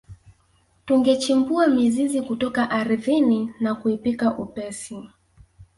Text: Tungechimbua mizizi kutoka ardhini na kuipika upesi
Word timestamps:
Tungechimbua 0.85 1.67
mizizi 1.67 2.21
kutoka 2.21 2.69
ardhini 2.69 3.53
na 3.59 3.75
kuipika 3.75 4.37
upesi 4.37 5.09